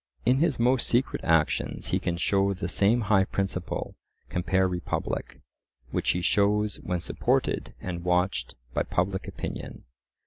In 0.25 0.37
his 0.39 0.57
most 0.59 0.87
secret 0.87 1.23
actions 1.23 1.89
he 1.89 1.99
can 1.99 2.17
show 2.17 2.55
the 2.55 2.67
same 2.67 3.01
high 3.01 3.23
principle 3.25 3.93
(compare 4.29 4.67
Republic) 4.67 5.41
which 5.91 6.09
he 6.13 6.21
shows 6.23 6.77
when 6.77 6.99
supported 7.01 7.75
and 7.79 8.03
watched 8.03 8.55
by 8.73 8.81
public 8.81 9.27
opinion. 9.27 9.83